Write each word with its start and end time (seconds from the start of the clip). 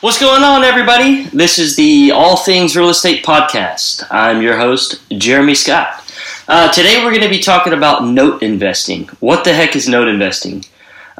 What's 0.00 0.20
going 0.20 0.44
on, 0.44 0.62
everybody? 0.62 1.24
This 1.24 1.58
is 1.58 1.74
the 1.74 2.12
All 2.12 2.36
Things 2.36 2.76
Real 2.76 2.88
Estate 2.88 3.24
Podcast. 3.24 4.06
I'm 4.12 4.40
your 4.40 4.56
host, 4.56 5.02
Jeremy 5.10 5.56
Scott. 5.56 6.08
Uh, 6.46 6.70
today, 6.70 7.02
we're 7.02 7.10
going 7.10 7.24
to 7.24 7.28
be 7.28 7.40
talking 7.40 7.72
about 7.72 8.04
note 8.04 8.44
investing. 8.44 9.08
What 9.18 9.42
the 9.42 9.52
heck 9.52 9.74
is 9.74 9.88
note 9.88 10.06
investing? 10.06 10.64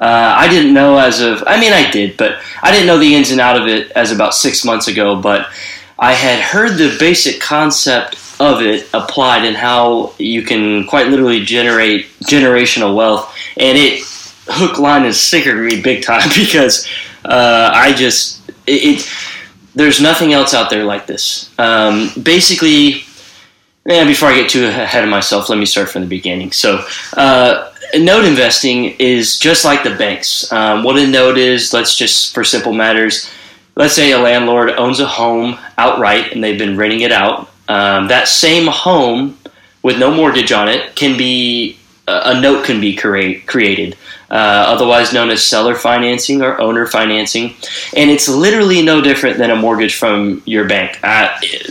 Uh, 0.00 0.32
I 0.36 0.46
didn't 0.46 0.74
know 0.74 0.96
as 0.96 1.20
of, 1.20 1.42
I 1.44 1.58
mean, 1.58 1.72
I 1.72 1.90
did, 1.90 2.16
but 2.16 2.40
I 2.62 2.70
didn't 2.70 2.86
know 2.86 2.98
the 2.98 3.16
ins 3.16 3.32
and 3.32 3.40
out 3.40 3.60
of 3.60 3.66
it 3.66 3.90
as 3.96 4.12
about 4.12 4.32
six 4.32 4.64
months 4.64 4.86
ago. 4.86 5.20
But 5.20 5.48
I 5.98 6.12
had 6.12 6.38
heard 6.38 6.78
the 6.78 6.96
basic 7.00 7.40
concept 7.40 8.14
of 8.38 8.62
it 8.62 8.88
applied 8.94 9.44
and 9.44 9.56
how 9.56 10.14
you 10.20 10.42
can 10.42 10.86
quite 10.86 11.08
literally 11.08 11.44
generate 11.44 12.16
generational 12.20 12.94
wealth, 12.94 13.36
and 13.56 13.76
it 13.76 14.04
hook, 14.46 14.78
line, 14.78 15.04
and 15.04 15.16
sinker 15.16 15.56
me 15.56 15.82
big 15.82 16.04
time 16.04 16.28
because 16.36 16.86
uh, 17.24 17.72
I 17.74 17.92
just 17.92 18.37
it, 18.68 19.00
it, 19.00 19.12
there's 19.74 20.00
nothing 20.00 20.32
else 20.32 20.54
out 20.54 20.70
there 20.70 20.84
like 20.84 21.06
this. 21.06 21.50
Um, 21.58 22.10
basically, 22.22 23.04
before 23.84 24.28
I 24.28 24.34
get 24.34 24.50
too 24.50 24.66
ahead 24.66 25.04
of 25.04 25.10
myself, 25.10 25.48
let 25.48 25.58
me 25.58 25.66
start 25.66 25.88
from 25.88 26.02
the 26.02 26.08
beginning. 26.08 26.52
So, 26.52 26.84
uh, 27.16 27.72
note 27.94 28.24
investing 28.24 28.96
is 28.98 29.38
just 29.38 29.64
like 29.64 29.82
the 29.82 29.94
banks. 29.94 30.50
Um, 30.52 30.82
what 30.82 30.98
a 30.98 31.06
note 31.06 31.38
is, 31.38 31.72
let's 31.72 31.96
just 31.96 32.34
for 32.34 32.44
simple 32.44 32.72
matters, 32.72 33.30
let's 33.76 33.94
say 33.94 34.12
a 34.12 34.18
landlord 34.18 34.70
owns 34.70 35.00
a 35.00 35.06
home 35.06 35.58
outright 35.78 36.32
and 36.32 36.42
they've 36.44 36.58
been 36.58 36.76
renting 36.76 37.00
it 37.00 37.12
out. 37.12 37.50
Um, 37.68 38.08
that 38.08 38.28
same 38.28 38.66
home 38.66 39.38
with 39.82 39.98
no 39.98 40.10
mortgage 40.10 40.52
on 40.52 40.68
it 40.68 40.96
can 40.96 41.16
be 41.16 41.78
a 42.08 42.40
note 42.40 42.64
can 42.64 42.80
be 42.80 42.96
create, 42.96 43.46
created 43.46 43.96
uh, 44.30 44.64
otherwise 44.68 45.12
known 45.12 45.30
as 45.30 45.42
seller 45.42 45.74
financing 45.74 46.42
or 46.42 46.60
owner 46.60 46.86
financing. 46.86 47.54
And 47.96 48.10
it's 48.10 48.28
literally 48.28 48.82
no 48.82 49.00
different 49.00 49.38
than 49.38 49.50
a 49.50 49.56
mortgage 49.56 49.96
from 49.96 50.42
your 50.44 50.66
bank. 50.66 50.98
Uh, 51.02 51.28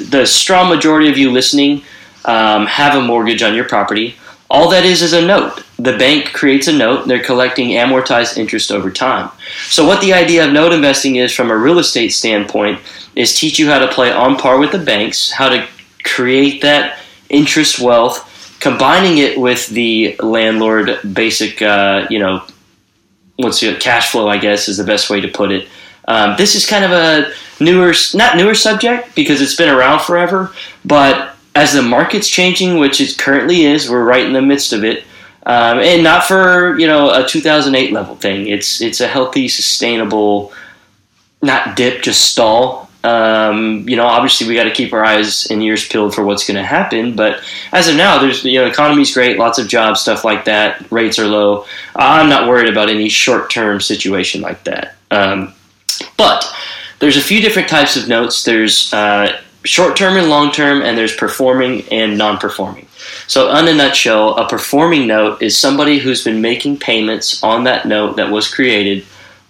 the 0.09 0.25
strong 0.25 0.69
majority 0.69 1.09
of 1.09 1.17
you 1.17 1.31
listening 1.31 1.83
um, 2.25 2.65
have 2.65 2.95
a 2.95 3.05
mortgage 3.05 3.43
on 3.43 3.55
your 3.55 3.65
property. 3.65 4.15
All 4.49 4.69
that 4.69 4.85
is 4.85 5.01
is 5.01 5.13
a 5.13 5.25
note. 5.25 5.63
The 5.77 5.97
bank 5.97 6.33
creates 6.33 6.67
a 6.67 6.73
note, 6.73 7.07
they're 7.07 7.23
collecting 7.23 7.69
amortized 7.69 8.37
interest 8.37 8.71
over 8.71 8.89
time. 8.89 9.29
So, 9.67 9.85
what 9.85 10.01
the 10.01 10.13
idea 10.13 10.47
of 10.47 10.53
note 10.53 10.71
investing 10.71 11.17
is 11.17 11.33
from 11.33 11.51
a 11.51 11.57
real 11.57 11.79
estate 11.79 12.09
standpoint 12.09 12.79
is 13.15 13.37
teach 13.37 13.59
you 13.59 13.67
how 13.67 13.79
to 13.79 13.87
play 13.89 14.11
on 14.11 14.37
par 14.37 14.57
with 14.57 14.71
the 14.71 14.79
banks, 14.79 15.31
how 15.31 15.49
to 15.49 15.67
create 16.03 16.61
that 16.61 16.97
interest 17.29 17.79
wealth 17.79 18.26
combining 18.59 19.17
it 19.17 19.39
with 19.39 19.67
the 19.67 20.15
landlord 20.19 20.99
basic, 21.13 21.61
uh, 21.61 22.07
you 22.09 22.19
know, 22.19 22.43
what's 23.35 23.59
the 23.59 23.75
cash 23.75 24.11
flow? 24.11 24.27
I 24.27 24.37
guess 24.37 24.67
is 24.67 24.77
the 24.77 24.83
best 24.83 25.09
way 25.09 25.21
to 25.21 25.27
put 25.27 25.51
it. 25.51 25.67
Um, 26.07 26.35
this 26.37 26.55
is 26.55 26.65
kind 26.65 26.85
of 26.85 26.91
a 26.91 27.31
newer, 27.59 27.93
not 28.13 28.37
newer 28.37 28.55
subject 28.55 29.13
because 29.15 29.41
it's 29.41 29.55
been 29.55 29.69
around 29.69 30.01
forever, 30.01 30.53
but 30.85 31.35
as 31.53 31.73
the 31.73 31.81
market's 31.81 32.29
changing, 32.29 32.77
which 32.77 33.01
it 33.01 33.17
currently 33.17 33.63
is, 33.63 33.89
we're 33.89 34.03
right 34.03 34.25
in 34.25 34.33
the 34.33 34.41
midst 34.41 34.73
of 34.73 34.83
it. 34.83 35.03
Um, 35.45 35.79
and 35.79 36.03
not 36.03 36.25
for 36.25 36.77
you 36.77 36.87
know 36.87 37.09
a 37.09 37.25
2008 37.25 37.93
level 37.93 38.15
thing. 38.15 38.47
It's 38.47 38.81
it's 38.81 38.99
a 38.99 39.07
healthy, 39.07 39.47
sustainable, 39.47 40.51
not 41.41 41.77
dip, 41.77 42.01
just 42.01 42.25
stall 42.25 42.86
um, 43.07 43.87
you 43.87 43.95
know, 43.95 44.05
obviously 44.05 44.47
we 44.47 44.55
got 44.55 44.65
to 44.65 44.71
keep 44.71 44.91
our 44.91 45.03
eyes 45.03 45.49
and 45.49 45.63
ears 45.63 45.87
peeled 45.87 46.13
for 46.13 46.25
what's 46.25 46.45
going 46.45 46.57
to 46.57 46.63
happen. 46.63 47.15
But 47.15 47.41
as 47.71 47.87
of 47.87 47.95
now, 47.95 48.19
there's 48.19 48.43
you 48.43 48.59
know, 48.59 48.67
economy's 48.67 49.13
great, 49.13 49.37
lots 49.37 49.59
of 49.59 49.67
jobs, 49.67 50.01
stuff 50.01 50.25
like 50.25 50.43
that. 50.45 50.91
Rates 50.91 51.17
are 51.17 51.27
low. 51.27 51.65
I'm 51.95 52.27
not 52.27 52.49
worried 52.49 52.69
about 52.69 52.89
any 52.89 53.07
short 53.07 53.49
term 53.49 53.79
situation 53.79 54.41
like 54.41 54.63
that. 54.65 54.95
Um, 55.09 55.53
but 56.17 56.53
there's 56.99 57.15
a 57.15 57.21
few 57.21 57.39
different 57.39 57.69
types 57.69 57.95
of 57.95 58.09
notes. 58.09 58.43
There's 58.43 58.93
uh, 58.93 59.41
short 59.63 59.95
term 59.95 60.17
and 60.17 60.29
long 60.29 60.51
term, 60.51 60.81
and 60.81 60.97
there's 60.97 61.15
performing 61.15 61.83
and 61.91 62.17
non 62.17 62.37
performing. 62.39 62.87
So, 63.27 63.55
in 63.55 63.67
a 63.69 63.73
nutshell, 63.73 64.35
a 64.35 64.49
performing 64.49 65.07
note 65.07 65.41
is 65.41 65.57
somebody 65.57 65.99
who's 65.99 66.25
been 66.25 66.41
making 66.41 66.79
payments 66.79 67.41
on 67.41 67.63
that 67.63 67.87
note 67.87 68.17
that 68.17 68.31
was 68.31 68.53
created 68.53 69.05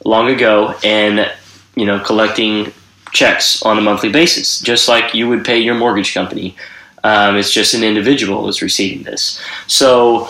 long 0.05 0.29
ago 0.29 0.75
and 0.83 1.31
you 1.75 1.85
know 1.85 1.99
collecting 1.99 2.71
checks 3.11 3.61
on 3.63 3.77
a 3.77 3.81
monthly 3.81 4.09
basis, 4.09 4.59
just 4.59 4.87
like 4.87 5.13
you 5.13 5.27
would 5.29 5.45
pay 5.45 5.57
your 5.57 5.75
mortgage 5.75 6.13
company. 6.13 6.55
Um, 7.03 7.37
it's 7.37 7.51
just 7.51 7.73
an 7.73 7.83
individual 7.83 8.49
is 8.49 8.61
receiving 8.61 9.03
this. 9.03 9.41
So, 9.67 10.29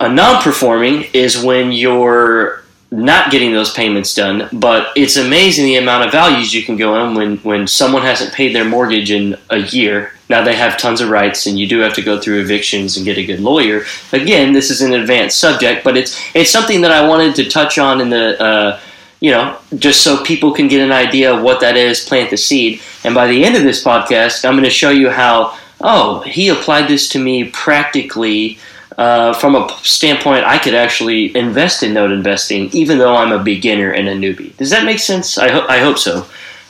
a 0.00 0.08
non 0.08 0.42
performing 0.42 1.04
is 1.12 1.42
when 1.42 1.72
you're 1.72 2.62
not 2.92 3.30
getting 3.30 3.52
those 3.52 3.72
payments 3.72 4.14
done, 4.14 4.48
but 4.52 4.88
it's 4.96 5.16
amazing 5.16 5.64
the 5.64 5.76
amount 5.76 6.04
of 6.04 6.12
values 6.12 6.52
you 6.52 6.62
can 6.62 6.76
go 6.76 7.02
in 7.02 7.14
when, 7.14 7.36
when 7.38 7.66
someone 7.66 8.02
hasn't 8.02 8.34
paid 8.34 8.54
their 8.54 8.66
mortgage 8.66 9.10
in 9.10 9.36
a 9.48 9.58
year. 9.58 10.12
Now 10.28 10.44
they 10.44 10.54
have 10.54 10.76
tons 10.76 11.00
of 11.00 11.08
rights, 11.08 11.46
and 11.46 11.58
you 11.58 11.66
do 11.66 11.78
have 11.78 11.94
to 11.94 12.02
go 12.02 12.20
through 12.20 12.40
evictions 12.40 12.96
and 12.96 13.06
get 13.06 13.16
a 13.16 13.24
good 13.24 13.40
lawyer. 13.40 13.84
Again, 14.12 14.52
this 14.52 14.70
is 14.70 14.82
an 14.82 14.92
advanced 14.92 15.38
subject, 15.38 15.84
but 15.84 15.96
it's 15.96 16.20
it's 16.34 16.50
something 16.50 16.82
that 16.82 16.90
I 16.90 17.06
wanted 17.06 17.34
to 17.36 17.48
touch 17.48 17.78
on 17.78 18.00
in 18.00 18.10
the 18.10 18.42
uh, 18.42 18.80
you 19.22 19.30
know, 19.30 19.56
just 19.78 20.02
so 20.02 20.20
people 20.24 20.52
can 20.52 20.66
get 20.66 20.80
an 20.80 20.90
idea 20.90 21.32
of 21.32 21.44
what 21.44 21.60
that 21.60 21.76
is, 21.76 22.04
plant 22.04 22.28
the 22.28 22.36
seed. 22.36 22.80
And 23.04 23.14
by 23.14 23.28
the 23.28 23.44
end 23.44 23.54
of 23.54 23.62
this 23.62 23.82
podcast, 23.82 24.44
I'm 24.44 24.54
going 24.54 24.64
to 24.64 24.70
show 24.70 24.90
you 24.90 25.10
how, 25.10 25.56
oh, 25.80 26.22
he 26.22 26.48
applied 26.48 26.88
this 26.88 27.08
to 27.10 27.20
me 27.20 27.44
practically 27.44 28.58
uh, 28.98 29.32
from 29.32 29.54
a 29.54 29.68
standpoint 29.82 30.44
I 30.44 30.58
could 30.58 30.74
actually 30.74 31.36
invest 31.36 31.84
in 31.84 31.94
note 31.94 32.10
investing, 32.10 32.68
even 32.72 32.98
though 32.98 33.14
I'm 33.14 33.30
a 33.30 33.42
beginner 33.42 33.92
and 33.92 34.08
a 34.08 34.14
newbie. 34.16 34.56
Does 34.56 34.70
that 34.70 34.84
make 34.84 34.98
sense? 34.98 35.38
I, 35.38 35.50
ho- 35.50 35.66
I 35.68 35.78
hope 35.78 35.98
so. 35.98 36.26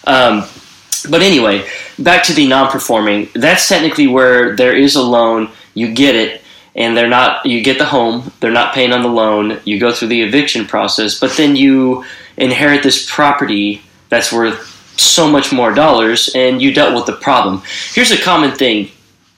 Um, 0.06 0.44
but 1.08 1.22
anyway, 1.22 1.66
back 1.98 2.22
to 2.24 2.34
the 2.34 2.46
non 2.46 2.70
performing. 2.70 3.30
That's 3.34 3.66
technically 3.66 4.08
where 4.08 4.54
there 4.56 4.76
is 4.76 4.94
a 4.94 5.02
loan, 5.02 5.48
you 5.72 5.94
get 5.94 6.16
it, 6.16 6.42
and 6.76 6.94
they're 6.94 7.08
not, 7.08 7.46
you 7.46 7.62
get 7.62 7.78
the 7.78 7.86
home, 7.86 8.30
they're 8.40 8.52
not 8.52 8.74
paying 8.74 8.92
on 8.92 9.02
the 9.02 9.08
loan, 9.08 9.58
you 9.64 9.80
go 9.80 9.90
through 9.90 10.08
the 10.08 10.20
eviction 10.20 10.66
process, 10.66 11.18
but 11.18 11.32
then 11.32 11.56
you 11.56 12.04
inherit 12.36 12.82
this 12.82 13.10
property 13.10 13.82
that's 14.08 14.32
worth 14.32 14.68
so 14.98 15.30
much 15.30 15.52
more 15.52 15.72
dollars 15.72 16.30
and 16.34 16.60
you 16.60 16.72
dealt 16.72 16.94
with 16.94 17.06
the 17.06 17.12
problem. 17.12 17.62
Here's 17.92 18.10
a 18.10 18.20
common 18.20 18.52
thing 18.52 18.90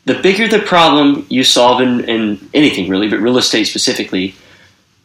the 0.06 0.20
bigger 0.20 0.46
the 0.46 0.58
problem 0.58 1.26
you 1.30 1.42
solve 1.44 1.80
in, 1.80 2.04
in 2.04 2.50
anything 2.52 2.90
really, 2.90 3.08
but 3.08 3.20
real 3.20 3.38
estate 3.38 3.64
specifically, 3.64 4.34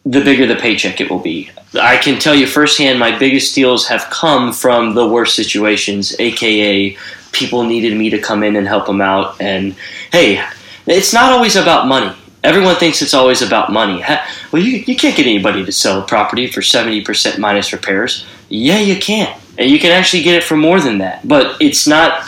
the 0.04 0.22
bigger 0.22 0.46
the 0.46 0.56
paycheck 0.56 1.00
it 1.00 1.10
will 1.10 1.20
be. 1.20 1.50
I 1.80 1.96
can 1.96 2.18
tell 2.18 2.34
you 2.34 2.46
firsthand, 2.46 2.98
my 2.98 3.16
biggest 3.16 3.54
deals 3.54 3.86
have 3.86 4.02
come 4.10 4.52
from 4.52 4.94
the 4.94 5.06
worst 5.08 5.36
situations, 5.36 6.18
aka 6.18 6.96
people 7.32 7.64
needed 7.64 7.96
me 7.96 8.10
to 8.10 8.18
come 8.18 8.42
in 8.42 8.56
and 8.56 8.66
help 8.66 8.86
them 8.86 9.00
out. 9.00 9.40
And 9.40 9.74
hey, 10.12 10.44
it's 10.86 11.12
not 11.12 11.32
always 11.32 11.56
about 11.56 11.86
money. 11.86 12.14
Everyone 12.42 12.76
thinks 12.76 13.02
it's 13.02 13.14
always 13.14 13.42
about 13.42 13.72
money. 13.72 14.02
Well, 14.50 14.62
you, 14.62 14.78
you 14.78 14.96
can't 14.96 15.16
get 15.16 15.26
anybody 15.26 15.64
to 15.64 15.72
sell 15.72 16.00
a 16.00 16.06
property 16.06 16.46
for 16.46 16.60
70% 16.60 17.38
minus 17.38 17.72
repairs. 17.72 18.24
Yeah, 18.48 18.78
you 18.78 18.96
can. 18.96 19.38
And 19.58 19.70
you 19.70 19.78
can 19.78 19.90
actually 19.92 20.22
get 20.22 20.34
it 20.34 20.44
for 20.44 20.56
more 20.56 20.80
than 20.80 20.98
that. 20.98 21.26
But 21.28 21.60
it's 21.60 21.86
not 21.86 22.24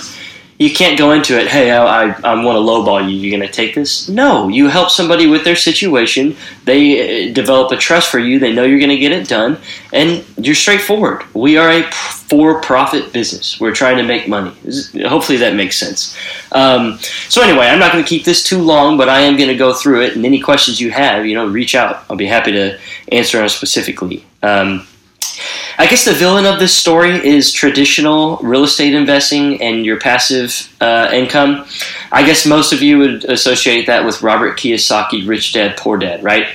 you 0.62 0.72
can't 0.72 0.96
go 0.98 1.10
into 1.12 1.38
it, 1.38 1.48
hey, 1.48 1.72
I, 1.72 2.04
I, 2.04 2.20
I 2.22 2.44
want 2.44 2.56
to 2.56 2.60
lowball 2.60 3.02
you. 3.02 3.16
You're 3.16 3.36
going 3.36 3.48
to 3.48 3.52
take 3.52 3.74
this? 3.74 4.08
No. 4.08 4.48
You 4.48 4.68
help 4.68 4.90
somebody 4.90 5.26
with 5.26 5.44
their 5.44 5.56
situation. 5.56 6.36
They 6.64 7.30
uh, 7.30 7.34
develop 7.34 7.72
a 7.72 7.76
trust 7.76 8.10
for 8.10 8.18
you. 8.18 8.38
They 8.38 8.52
know 8.52 8.64
you're 8.64 8.78
going 8.78 8.90
to 8.90 8.98
get 8.98 9.12
it 9.12 9.28
done. 9.28 9.58
And 9.92 10.24
you're 10.36 10.54
straightforward. 10.54 11.24
We 11.34 11.56
are 11.56 11.68
a 11.68 11.82
for 11.90 12.60
profit 12.60 13.12
business. 13.12 13.60
We're 13.60 13.74
trying 13.74 13.96
to 13.98 14.04
make 14.04 14.28
money. 14.28 14.52
Hopefully 15.04 15.38
that 15.38 15.54
makes 15.54 15.78
sense. 15.78 16.16
Um, 16.52 16.98
so, 17.28 17.42
anyway, 17.42 17.66
I'm 17.66 17.78
not 17.78 17.92
going 17.92 18.04
to 18.04 18.08
keep 18.08 18.24
this 18.24 18.42
too 18.42 18.62
long, 18.62 18.96
but 18.96 19.08
I 19.08 19.20
am 19.20 19.36
going 19.36 19.48
to 19.48 19.56
go 19.56 19.74
through 19.74 20.02
it. 20.02 20.16
And 20.16 20.24
any 20.24 20.40
questions 20.40 20.80
you 20.80 20.90
have, 20.92 21.26
you 21.26 21.34
know, 21.34 21.46
reach 21.46 21.74
out. 21.74 22.04
I'll 22.08 22.16
be 22.16 22.26
happy 22.26 22.52
to 22.52 22.78
answer 23.10 23.38
them 23.38 23.48
specifically. 23.48 24.24
Um, 24.42 24.86
I 25.82 25.86
guess 25.88 26.04
the 26.04 26.14
villain 26.14 26.46
of 26.46 26.60
this 26.60 26.72
story 26.72 27.26
is 27.26 27.52
traditional 27.52 28.36
real 28.36 28.62
estate 28.62 28.94
investing 28.94 29.60
and 29.60 29.84
your 29.84 29.98
passive 29.98 30.72
uh, 30.80 31.10
income. 31.12 31.66
I 32.12 32.24
guess 32.24 32.46
most 32.46 32.72
of 32.72 32.82
you 32.82 32.98
would 32.98 33.24
associate 33.24 33.88
that 33.88 34.04
with 34.04 34.22
Robert 34.22 34.56
Kiyosaki, 34.56 35.26
Rich 35.26 35.54
Dad, 35.54 35.76
Poor 35.76 35.98
Dad, 35.98 36.22
right? 36.22 36.46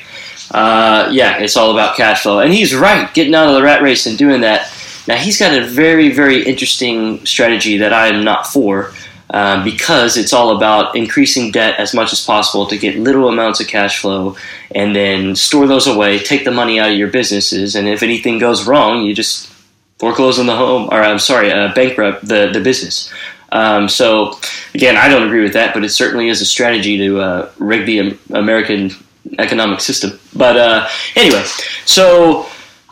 Uh, 0.49 1.09
yeah, 1.11 1.39
it's 1.39 1.57
all 1.57 1.71
about 1.71 1.97
cash 1.97 2.23
flow. 2.23 2.39
And 2.39 2.53
he's 2.53 2.73
right, 2.73 3.13
getting 3.13 3.35
out 3.35 3.49
of 3.49 3.55
the 3.55 3.61
rat 3.61 3.81
race 3.81 4.05
and 4.05 4.17
doing 4.17 4.39
that. 4.41 4.73
Now, 5.09 5.17
he's 5.17 5.37
got 5.37 5.53
a 5.61 5.65
very, 5.65 6.13
very 6.13 6.45
interesting 6.45 7.25
strategy 7.25 7.79
that 7.79 7.91
I 7.91 8.07
am 8.07 8.23
not 8.23 8.47
for. 8.47 8.93
Um, 9.29 9.65
because 9.65 10.15
it's 10.15 10.31
all 10.31 10.55
about 10.55 10.95
increasing 10.95 11.51
debt 11.51 11.77
as 11.79 11.93
much 11.93 12.13
as 12.13 12.21
possible 12.21 12.65
to 12.67 12.77
get 12.77 12.97
little 12.97 13.27
amounts 13.27 13.59
of 13.59 13.67
cash 13.67 13.99
flow 13.99 14.37
and 14.73 14.95
then 14.95 15.35
store 15.35 15.67
those 15.67 15.85
away, 15.85 16.19
take 16.19 16.45
the 16.45 16.51
money 16.51 16.79
out 16.79 16.91
of 16.91 16.97
your 16.97 17.09
businesses, 17.09 17.75
and 17.75 17.89
if 17.89 18.03
anything 18.03 18.39
goes 18.39 18.65
wrong, 18.65 19.03
you 19.03 19.13
just 19.13 19.51
foreclose 19.99 20.39
on 20.39 20.45
the 20.45 20.55
home, 20.55 20.87
or 20.91 21.01
I'm 21.01 21.19
sorry, 21.19 21.51
uh, 21.51 21.73
bankrupt 21.73 22.25
the, 22.25 22.51
the 22.53 22.61
business. 22.61 23.11
Um, 23.51 23.89
so, 23.89 24.39
again, 24.73 24.95
I 24.95 25.09
don't 25.09 25.23
agree 25.23 25.43
with 25.43 25.53
that, 25.53 25.73
but 25.73 25.83
it 25.83 25.89
certainly 25.89 26.29
is 26.29 26.41
a 26.41 26.45
strategy 26.45 26.97
to 26.97 27.19
uh, 27.19 27.51
rig 27.57 27.85
the 27.85 28.17
American 28.33 28.91
economic 29.39 29.81
system. 29.81 30.19
But 30.35 30.57
uh, 30.57 30.87
anyway, 31.15 31.43
so 31.85 32.47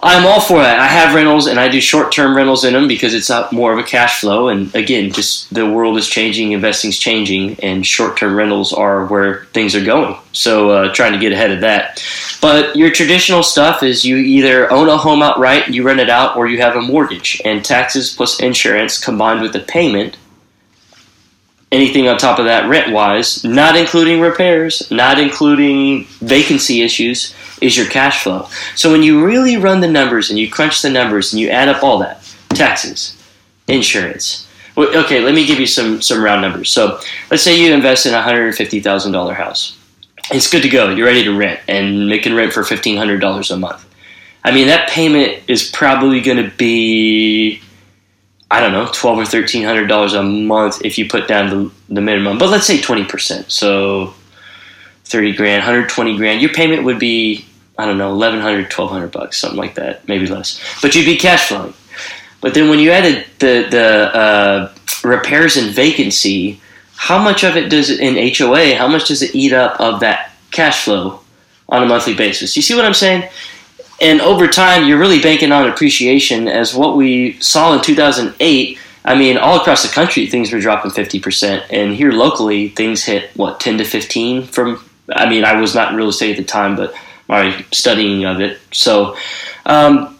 I'm 0.07 0.23
all 0.27 0.39
for 0.39 0.59
that. 0.59 0.79
I 0.79 0.85
have 0.85 1.15
rentals 1.15 1.47
and 1.47 1.59
I 1.59 1.67
do 1.67 1.81
short 1.81 2.11
term 2.11 2.37
rentals 2.37 2.63
in 2.63 2.73
them 2.73 2.87
because 2.87 3.15
it's 3.15 3.31
more 3.51 3.73
of 3.73 3.79
a 3.79 3.83
cash 3.83 4.21
flow. 4.21 4.49
And 4.49 4.73
again, 4.75 5.11
just 5.11 5.51
the 5.51 5.67
world 5.67 5.97
is 5.97 6.07
changing, 6.07 6.51
investing's 6.51 6.99
changing, 6.99 7.59
and 7.61 7.83
short 7.83 8.15
term 8.15 8.35
rentals 8.35 8.71
are 8.71 9.07
where 9.07 9.45
things 9.45 9.73
are 9.73 9.83
going. 9.83 10.15
So 10.31 10.69
uh, 10.69 10.93
trying 10.93 11.13
to 11.13 11.17
get 11.17 11.31
ahead 11.31 11.49
of 11.49 11.61
that. 11.61 12.05
But 12.39 12.75
your 12.75 12.91
traditional 12.91 13.41
stuff 13.41 13.81
is 13.81 14.05
you 14.05 14.17
either 14.17 14.71
own 14.71 14.89
a 14.89 14.97
home 14.97 15.23
outright, 15.23 15.69
you 15.69 15.81
rent 15.81 15.99
it 15.99 16.09
out, 16.11 16.37
or 16.37 16.45
you 16.45 16.61
have 16.61 16.75
a 16.75 16.81
mortgage. 16.81 17.41
And 17.43 17.65
taxes 17.65 18.13
plus 18.15 18.39
insurance 18.39 19.03
combined 19.03 19.41
with 19.41 19.53
the 19.53 19.59
payment 19.59 20.17
anything 21.71 22.07
on 22.07 22.17
top 22.17 22.39
of 22.39 22.45
that 22.45 22.69
rent 22.69 22.93
wise, 22.93 23.43
not 23.43 23.75
including 23.75 24.21
repairs, 24.21 24.89
not 24.91 25.19
including 25.19 26.05
vacancy 26.21 26.81
issues, 26.81 27.33
is 27.65 27.75
your 27.75 27.87
cash 27.87 28.23
flow. 28.23 28.47
So 28.75 28.91
when 28.91 29.03
you 29.03 29.25
really 29.25 29.57
run 29.57 29.81
the 29.81 29.87
numbers 29.87 30.29
and 30.29 30.37
you 30.37 30.49
crunch 30.49 30.81
the 30.81 30.89
numbers 30.89 31.33
and 31.33 31.39
you 31.39 31.49
add 31.49 31.67
up 31.67 31.83
all 31.83 31.99
that 31.99 32.21
taxes, 32.49 33.21
insurance. 33.67 34.47
Okay, 34.77 35.21
let 35.21 35.33
me 35.33 35.45
give 35.45 35.59
you 35.59 35.67
some 35.67 36.01
some 36.01 36.23
round 36.23 36.41
numbers. 36.41 36.69
So 36.69 36.99
let's 37.31 37.43
say 37.43 37.59
you 37.59 37.73
invest 37.73 38.05
in 38.05 38.13
a 38.13 38.21
hundred 38.21 38.47
and 38.47 38.55
fifty 38.55 38.79
thousand 38.79 39.13
dollar 39.13 39.33
house. 39.33 39.77
It's 40.31 40.49
good 40.49 40.63
to 40.63 40.69
go. 40.69 40.89
You're 40.89 41.05
ready 41.05 41.23
to 41.23 41.37
rent, 41.37 41.59
and 41.67 42.11
can 42.21 42.35
rent 42.35 42.51
for 42.53 42.63
fifteen 42.63 42.97
hundred 42.97 43.19
dollars 43.19 43.51
a 43.51 43.57
month. 43.57 43.85
I 44.43 44.51
mean, 44.51 44.67
that 44.67 44.89
payment 44.89 45.43
is 45.47 45.69
probably 45.69 46.19
going 46.21 46.37
to 46.37 46.51
be 46.57 47.61
I 48.51 48.59
don't 48.59 48.73
know, 48.73 48.89
twelve 48.93 49.17
or 49.17 49.25
thirteen 49.25 49.63
hundred 49.63 49.87
dollars 49.87 50.13
a 50.13 50.23
month 50.23 50.83
if 50.83 50.97
you 50.97 51.07
put 51.09 51.27
down 51.27 51.49
the, 51.49 51.71
the 51.93 52.01
minimum. 52.01 52.37
But 52.37 52.49
let's 52.49 52.67
say 52.67 52.79
twenty 52.79 53.05
percent. 53.05 53.51
So 53.51 54.13
thirty 55.05 55.33
grand, 55.33 55.63
hundred 55.63 55.89
twenty 55.89 56.15
grand. 56.17 56.41
Your 56.41 56.53
payment 56.53 56.83
would 56.83 56.99
be 56.99 57.45
I 57.77 57.85
don't 57.85 57.97
know, 57.97 58.15
1100 58.15 58.63
1200 58.63 59.11
bucks, 59.11 59.37
something 59.37 59.59
like 59.59 59.75
that, 59.75 60.07
maybe 60.07 60.27
less. 60.27 60.61
But 60.81 60.95
you'd 60.95 61.05
be 61.05 61.17
cash 61.17 61.47
flowing. 61.47 61.73
But 62.41 62.53
then 62.53 62.69
when 62.69 62.79
you 62.79 62.91
added 62.91 63.25
the 63.39 63.67
the 63.69 64.15
uh, 64.15 64.73
repairs 65.03 65.57
and 65.57 65.73
vacancy, 65.73 66.61
how 66.95 67.21
much 67.21 67.43
of 67.43 67.57
it 67.57 67.69
does 67.69 67.89
it 67.89 67.99
in 67.99 68.33
HOA? 68.35 68.75
How 68.75 68.87
much 68.87 69.07
does 69.07 69.21
it 69.21 69.35
eat 69.35 69.53
up 69.53 69.79
of 69.79 69.99
that 69.99 70.33
cash 70.51 70.85
flow 70.85 71.21
on 71.69 71.83
a 71.83 71.85
monthly 71.85 72.13
basis? 72.13 72.55
You 72.55 72.61
see 72.61 72.75
what 72.75 72.85
I'm 72.85 72.93
saying? 72.93 73.29
and 74.01 74.21
over 74.21 74.47
time, 74.47 74.87
you're 74.87 74.97
really 74.97 75.21
banking 75.21 75.51
on 75.51 75.69
appreciation 75.69 76.47
as 76.47 76.75
what 76.75 76.97
we 76.97 77.39
saw 77.39 77.73
in 77.73 77.81
2008. 77.81 78.77
I 79.05 79.15
mean, 79.15 79.37
all 79.37 79.59
across 79.59 79.83
the 79.83 79.93
country, 79.93 80.27
things 80.27 80.51
were 80.51 80.59
dropping 80.59 80.91
50%. 80.91 81.65
And 81.69 81.93
here 81.93 82.11
locally, 82.11 82.69
things 82.69 83.03
hit, 83.03 83.29
what, 83.35 83.59
10 83.59 83.77
to 83.77 83.85
15 83.85 84.47
from, 84.47 84.83
I 85.13 85.29
mean, 85.29 85.45
I 85.45 85.59
was 85.61 85.75
not 85.75 85.91
in 85.91 85.97
real 85.97 86.09
estate 86.09 86.31
at 86.31 86.37
the 86.37 86.43
time, 86.43 86.75
but 86.75 86.93
my 87.27 87.65
studying 87.71 88.25
of 88.25 88.41
it. 88.41 88.59
So, 88.71 89.17
um, 89.65 90.17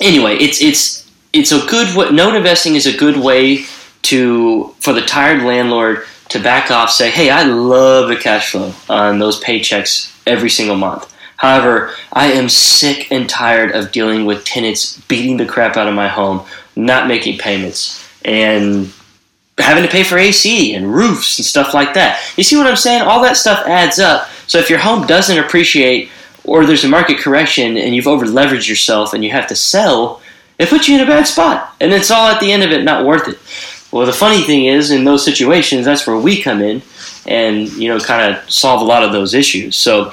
anyway, 0.00 0.36
it's, 0.36 0.60
it's, 0.60 1.10
it's 1.32 1.52
a 1.52 1.64
good 1.66 1.94
what 1.96 2.12
note 2.12 2.34
investing 2.34 2.74
is 2.74 2.86
a 2.86 2.96
good 2.96 3.16
way 3.16 3.64
to, 4.02 4.68
for 4.80 4.92
the 4.92 5.02
tired 5.02 5.42
landlord 5.42 6.04
to 6.28 6.42
back 6.42 6.70
off, 6.70 6.90
say, 6.90 7.10
hey, 7.10 7.30
I 7.30 7.44
love 7.44 8.08
the 8.08 8.16
cash 8.16 8.52
flow 8.52 8.72
on 8.88 9.18
those 9.18 9.42
paychecks 9.42 10.12
every 10.26 10.50
single 10.50 10.76
month. 10.76 11.12
However, 11.36 11.92
I 12.12 12.32
am 12.32 12.48
sick 12.48 13.10
and 13.10 13.28
tired 13.28 13.72
of 13.72 13.92
dealing 13.92 14.26
with 14.26 14.44
tenants 14.44 15.00
beating 15.08 15.36
the 15.36 15.44
crap 15.44 15.76
out 15.76 15.88
of 15.88 15.94
my 15.94 16.08
home, 16.08 16.46
not 16.76 17.08
making 17.08 17.38
payments, 17.38 18.08
and 18.24 18.92
having 19.58 19.82
to 19.82 19.90
pay 19.90 20.04
for 20.04 20.16
AC 20.18 20.74
and 20.74 20.94
roofs 20.94 21.38
and 21.38 21.44
stuff 21.44 21.74
like 21.74 21.94
that. 21.94 22.22
You 22.36 22.44
see 22.44 22.56
what 22.56 22.66
I'm 22.66 22.76
saying? 22.76 23.02
All 23.02 23.20
that 23.22 23.36
stuff 23.36 23.66
adds 23.66 23.98
up. 23.98 24.28
So 24.46 24.58
if 24.58 24.70
your 24.70 24.78
home 24.78 25.06
doesn't 25.06 25.38
appreciate 25.38 26.10
or 26.44 26.66
there's 26.66 26.84
a 26.84 26.88
market 26.88 27.18
correction 27.18 27.76
and 27.76 27.94
you've 27.94 28.06
over 28.06 28.26
leveraged 28.26 28.68
yourself 28.68 29.14
and 29.14 29.24
you 29.24 29.30
have 29.30 29.46
to 29.48 29.56
sell, 29.56 30.20
it 30.58 30.68
puts 30.68 30.88
you 30.88 30.96
in 30.96 31.02
a 31.02 31.06
bad 31.06 31.26
spot. 31.26 31.74
And 31.80 31.92
it's 31.92 32.10
all 32.10 32.28
at 32.28 32.40
the 32.40 32.52
end 32.52 32.62
of 32.62 32.70
it 32.70 32.84
not 32.84 33.04
worth 33.04 33.28
it. 33.28 33.38
Well, 33.92 34.06
the 34.06 34.12
funny 34.12 34.42
thing 34.42 34.64
is, 34.64 34.90
in 34.90 35.04
those 35.04 35.22
situations, 35.22 35.84
that's 35.84 36.06
where 36.06 36.16
we 36.16 36.42
come 36.42 36.62
in 36.62 36.80
and 37.26 37.68
you 37.74 37.88
know 37.88 38.00
kind 38.00 38.34
of 38.34 38.50
solve 38.50 38.80
a 38.80 38.84
lot 38.84 39.02
of 39.02 39.12
those 39.12 39.34
issues. 39.34 39.76
So 39.76 40.10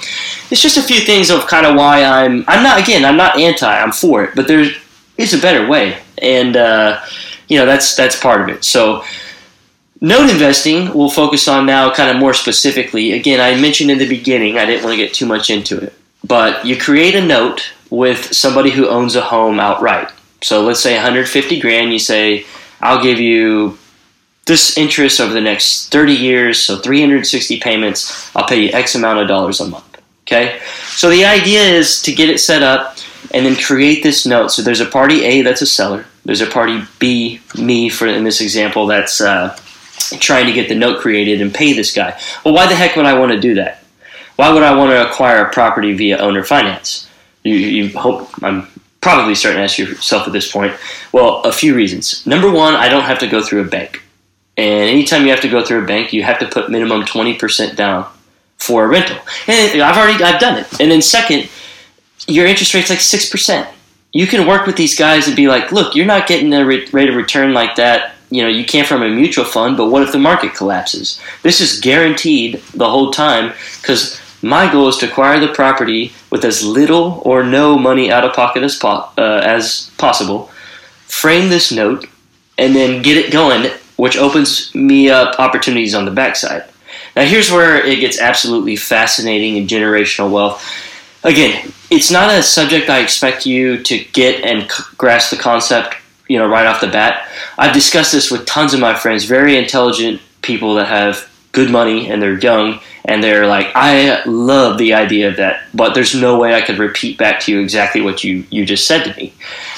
it's 0.51 0.61
just 0.61 0.77
a 0.77 0.81
few 0.81 0.99
things 0.99 1.29
of 1.29 1.47
kind 1.47 1.65
of 1.65 1.75
why 1.75 2.03
I'm 2.03 2.43
I'm 2.47 2.63
not 2.63 2.81
again 2.81 3.05
I'm 3.05 3.17
not 3.17 3.39
anti 3.39 3.65
I'm 3.65 3.91
for 3.91 4.23
it, 4.23 4.35
but 4.35 4.47
there 4.47 4.69
is 5.17 5.33
a 5.33 5.39
better 5.39 5.67
way, 5.67 5.97
and 6.21 6.55
uh, 6.55 7.01
you 7.47 7.57
know 7.57 7.65
that's 7.65 7.95
that's 7.95 8.19
part 8.19 8.41
of 8.41 8.49
it. 8.49 8.63
So. 8.63 9.03
Note 10.01 10.29
investing 10.29 10.93
we'll 10.93 11.09
focus 11.09 11.49
on 11.49 11.65
now 11.65 11.93
kind 11.93 12.09
of 12.09 12.15
more 12.15 12.33
specifically. 12.33 13.11
Again, 13.11 13.41
I 13.41 13.59
mentioned 13.59 13.91
in 13.91 13.97
the 13.97 14.07
beginning, 14.07 14.57
I 14.57 14.65
didn't 14.65 14.85
want 14.85 14.93
to 14.93 14.97
get 14.97 15.13
too 15.13 15.25
much 15.25 15.49
into 15.49 15.77
it, 15.77 15.93
but 16.29 16.63
you 16.63 16.77
create 16.77 17.15
a 17.15 17.25
note 17.25 17.73
with 17.89 18.33
somebody 18.33 18.69
who 18.69 18.87
owns 18.87 19.15
a 19.15 19.21
home 19.21 19.59
outright. 19.59 20.09
So 20.41 20.61
let's 20.61 20.79
say 20.79 20.93
150 20.93 21.59
grand, 21.59 21.91
you 21.91 21.99
say, 21.99 22.45
I'll 22.79 23.03
give 23.03 23.19
you 23.19 23.77
this 24.45 24.77
interest 24.77 25.19
over 25.19 25.33
the 25.33 25.41
next 25.41 25.91
30 25.91 26.13
years, 26.13 26.59
so 26.59 26.77
360 26.77 27.59
payments, 27.59 28.33
I'll 28.35 28.47
pay 28.47 28.61
you 28.61 28.69
X 28.71 28.95
amount 28.95 29.19
of 29.19 29.27
dollars 29.27 29.59
a 29.59 29.67
month. 29.67 30.01
Okay? 30.23 30.61
So 30.85 31.09
the 31.09 31.25
idea 31.25 31.61
is 31.61 32.01
to 32.03 32.13
get 32.13 32.29
it 32.29 32.39
set 32.39 32.61
up 32.61 32.97
and 33.33 33.45
then 33.45 33.55
create 33.55 34.03
this 34.03 34.25
note. 34.25 34.51
So 34.51 34.61
there's 34.61 34.81
a 34.81 34.85
party 34.85 35.25
A 35.25 35.41
that's 35.41 35.63
a 35.63 35.67
seller, 35.67 36.05
there's 36.25 36.41
a 36.41 36.47
party 36.47 36.83
B, 36.99 37.41
me 37.57 37.89
for 37.89 38.05
in 38.05 38.23
this 38.23 38.39
example, 38.39 38.85
that's 38.85 39.19
uh, 39.19 39.57
trying 40.19 40.45
to 40.45 40.53
get 40.53 40.69
the 40.69 40.75
note 40.75 41.01
created 41.01 41.41
and 41.41 41.53
pay 41.53 41.73
this 41.73 41.93
guy. 41.93 42.19
Well, 42.45 42.53
why 42.53 42.67
the 42.67 42.75
heck 42.75 42.95
would 42.95 43.05
I 43.05 43.17
want 43.17 43.31
to 43.31 43.39
do 43.39 43.55
that? 43.55 43.83
Why 44.39 44.53
would 44.53 44.63
I 44.63 44.73
want 44.73 44.91
to 44.91 45.05
acquire 45.05 45.43
a 45.43 45.51
property 45.51 45.91
via 45.91 46.17
owner 46.17 46.45
finance? 46.45 47.09
You, 47.43 47.55
you 47.55 47.99
hope 47.99 48.29
I'm 48.41 48.69
probably 49.01 49.35
starting 49.35 49.59
to 49.59 49.65
ask 49.65 49.77
yourself 49.77 50.27
at 50.27 50.31
this 50.31 50.49
point. 50.49 50.77
Well, 51.11 51.41
a 51.41 51.51
few 51.51 51.75
reasons. 51.75 52.25
Number 52.25 52.49
one, 52.49 52.73
I 52.73 52.87
don't 52.87 53.03
have 53.03 53.19
to 53.19 53.27
go 53.27 53.43
through 53.43 53.63
a 53.63 53.67
bank. 53.67 54.01
And 54.55 54.89
anytime 54.89 55.23
you 55.23 55.31
have 55.31 55.41
to 55.41 55.49
go 55.49 55.65
through 55.65 55.83
a 55.83 55.85
bank, 55.85 56.13
you 56.13 56.23
have 56.23 56.39
to 56.39 56.47
put 56.47 56.71
minimum 56.71 57.03
20% 57.03 57.75
down 57.75 58.09
for 58.55 58.85
a 58.85 58.87
rental. 58.87 59.17
And 59.47 59.81
I've 59.81 59.97
already 59.97 60.23
I've 60.23 60.39
done 60.39 60.57
it. 60.57 60.79
And 60.79 60.89
then 60.89 61.01
second, 61.01 61.49
your 62.25 62.45
interest 62.45 62.73
rate's 62.73 62.89
like 62.89 62.99
6%. 62.99 63.67
You 64.13 64.25
can 64.25 64.47
work 64.47 64.65
with 64.65 64.77
these 64.77 64.97
guys 64.97 65.27
and 65.27 65.35
be 65.35 65.49
like, 65.49 65.73
look, 65.73 65.95
you're 65.95 66.05
not 66.05 66.27
getting 66.29 66.53
a 66.53 66.65
rate 66.65 66.93
of 66.93 67.15
return 67.15 67.53
like 67.53 67.75
that. 67.75 68.15
You 68.29 68.43
know, 68.43 68.47
you 68.47 68.63
can't 68.63 68.87
from 68.87 69.03
a 69.03 69.09
mutual 69.09 69.43
fund, 69.43 69.75
but 69.75 69.89
what 69.89 70.01
if 70.01 70.13
the 70.13 70.17
market 70.17 70.53
collapses? 70.53 71.19
This 71.43 71.59
is 71.59 71.81
guaranteed 71.81 72.61
the 72.73 72.89
whole 72.89 73.11
time 73.11 73.53
because 73.81 74.21
my 74.41 74.71
goal 74.71 74.87
is 74.87 74.97
to 74.97 75.09
acquire 75.09 75.39
the 75.39 75.53
property 75.53 76.13
with 76.29 76.45
as 76.45 76.65
little 76.65 77.21
or 77.25 77.43
no 77.43 77.77
money 77.77 78.11
out 78.11 78.23
of 78.23 78.33
pocket 78.33 78.63
as, 78.63 78.75
po- 78.75 79.09
uh, 79.17 79.41
as 79.43 79.91
possible, 79.97 80.49
frame 81.07 81.49
this 81.49 81.71
note, 81.71 82.05
and 82.57 82.75
then 82.75 83.01
get 83.01 83.17
it 83.17 83.31
going 83.31 83.71
which 83.99 84.17
opens 84.17 84.73
me 84.73 85.09
up 85.09 85.37
opportunities 85.39 85.93
on 85.93 86.05
the 86.05 86.11
backside. 86.11 86.63
Now, 87.17 87.25
here's 87.25 87.51
where 87.51 87.85
it 87.85 87.99
gets 87.99 88.19
absolutely 88.19 88.77
fascinating 88.77 89.57
in 89.57 89.67
generational 89.67 90.31
wealth. 90.31 90.65
Again, 91.25 91.73
it's 91.91 92.09
not 92.09 92.33
a 92.33 92.41
subject 92.41 92.89
I 92.89 93.01
expect 93.01 93.45
you 93.45 93.83
to 93.83 93.99
get 94.13 94.45
and 94.45 94.69
grasp 94.97 95.31
the 95.31 95.35
concept, 95.35 95.95
you 96.29 96.39
know, 96.39 96.47
right 96.47 96.65
off 96.65 96.79
the 96.79 96.87
bat. 96.87 97.27
I've 97.57 97.73
discussed 97.73 98.13
this 98.13 98.31
with 98.31 98.45
tons 98.45 98.73
of 98.73 98.79
my 98.79 98.95
friends, 98.95 99.25
very 99.25 99.57
intelligent 99.57 100.21
people 100.41 100.75
that 100.75 100.87
have 100.87 101.28
good 101.59 101.71
money 101.71 102.09
and 102.09 102.21
they're 102.21 102.39
young 102.39 102.79
and 103.03 103.21
they're 103.21 103.45
like, 103.45 103.67
I 103.75 104.23
love 104.25 104.77
the 104.77 104.93
idea 104.93 105.27
of 105.27 105.37
that, 105.37 105.63
but 105.73 105.93
there's 105.93 106.15
no 106.15 106.39
way 106.39 106.53
I 106.53 106.61
could 106.61 106.77
repeat 106.77 107.17
back 107.17 107.41
to 107.41 107.51
you 107.51 107.59
exactly 107.59 107.99
what 108.01 108.23
you, 108.23 108.45
you 108.49 108.65
just 108.65 108.87
said 108.87 109.03
to 109.03 109.19
me. 109.19 109.33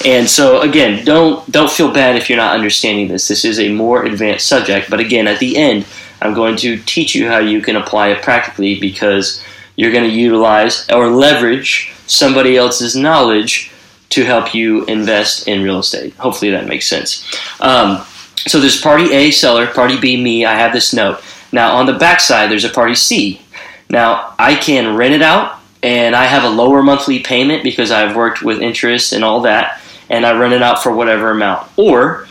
And 0.06 0.30
so 0.30 0.62
again, 0.62 1.04
don't 1.06 1.50
don't 1.52 1.72
feel 1.72 1.92
bad 1.92 2.16
if 2.16 2.30
you're 2.30 2.38
not 2.38 2.56
understanding 2.56 3.08
this. 3.08 3.28
This 3.28 3.46
is 3.46 3.60
a 3.60 3.74
more 3.74 4.06
advanced 4.06 4.48
subject, 4.48 4.90
but 4.92 5.00
again, 5.00 5.28
at 5.28 5.40
the 5.40 5.58
end, 5.58 5.88
I'm 6.22 6.36
going 6.36 6.56
to 6.58 6.78
teach 6.78 7.16
you 7.16 7.28
how 7.28 7.40
you 7.40 7.62
can 7.62 7.76
apply 7.76 8.10
it 8.10 8.22
practically 8.22 8.80
because 8.80 9.44
you're 9.76 9.92
going 9.92 10.08
to 10.08 10.16
utilize 10.16 10.88
or 10.90 11.10
leverage 11.10 11.92
somebody 12.06 12.58
else's 12.58 12.96
knowledge 12.96 13.72
to 14.10 14.24
help 14.24 14.54
you 14.54 14.86
invest 14.86 15.48
in 15.48 15.64
real 15.64 15.80
estate. 15.80 16.14
Hopefully 16.16 16.52
that 16.52 16.68
makes 16.68 16.86
sense. 16.86 17.26
Um, 17.60 18.06
so 18.48 18.60
there's 18.60 18.80
party 18.82 19.14
A, 19.14 19.32
seller, 19.32 19.68
party 19.68 20.00
B, 20.00 20.22
me. 20.22 20.46
I 20.46 20.56
have 20.56 20.74
this 20.74 20.94
note. 20.94 21.24
Now, 21.52 21.76
on 21.78 21.86
the 21.86 21.94
backside, 21.94 22.50
there's 22.50 22.66
a 22.66 22.70
party 22.70 22.96
C. 22.96 23.42
Now, 23.90 24.34
I 24.40 24.56
can 24.56 24.96
rent 24.96 25.14
it 25.14 25.22
out, 25.22 25.60
and 25.84 26.16
I 26.16 26.26
have 26.26 26.44
a 26.44 26.50
lower 26.50 26.82
monthly 26.82 27.20
payment 27.20 27.64
because 27.64 27.92
I've 27.92 28.16
worked 28.16 28.42
with 28.42 28.62
interest 28.62 29.14
and 29.14 29.24
all 29.24 29.42
that, 29.42 29.82
and 30.10 30.26
I 30.26 30.38
rent 30.38 30.54
it 30.54 30.62
out 30.62 30.82
for 30.82 30.94
whatever 30.94 31.32
amount. 31.32 31.68
Or 31.78 32.28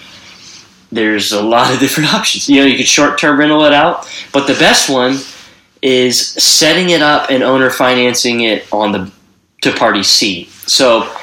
there's 0.91 1.33
a 1.33 1.43
lot 1.43 1.73
of 1.73 1.81
different 1.81 2.15
options. 2.15 2.49
You 2.49 2.61
know, 2.61 2.67
you 2.67 2.77
could 2.77 2.89
short 2.89 3.19
term 3.19 3.39
rental 3.39 3.65
it 3.65 3.73
out, 3.73 4.09
but 4.33 4.47
the 4.47 4.55
best 4.55 4.89
one 4.89 5.19
is 5.83 6.19
setting 6.21 6.91
it 6.91 7.03
up 7.03 7.31
and 7.31 7.43
owner 7.43 7.71
financing 7.71 8.41
it 8.41 8.71
on 8.73 8.93
the 8.93 9.11
to 9.63 9.73
party 9.73 10.03
C. 10.03 10.47
So, 10.67 11.15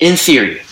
in 0.00 0.16
theory, 0.16 0.62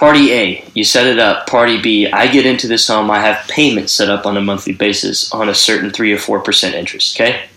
Party 0.00 0.32
A, 0.32 0.64
you 0.72 0.82
set 0.82 1.06
it 1.06 1.18
up. 1.18 1.46
Party 1.46 1.78
B, 1.78 2.10
I 2.10 2.26
get 2.26 2.46
into 2.46 2.66
this 2.66 2.88
home. 2.88 3.10
I 3.10 3.20
have 3.20 3.46
payments 3.48 3.92
set 3.92 4.08
up 4.08 4.24
on 4.24 4.38
a 4.38 4.40
monthly 4.40 4.72
basis 4.72 5.30
on 5.30 5.50
a 5.50 5.54
certain 5.54 5.90
3 5.90 6.14
or 6.14 6.16
4% 6.16 6.72
interest, 6.72 7.20
okay? 7.20 7.50